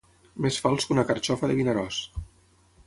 Més 0.45 0.57
fals 0.63 0.87
que 0.87 0.95
una 0.97 1.05
carxofa 1.11 1.51
de 1.53 1.59
Vinaròs. 1.61 2.03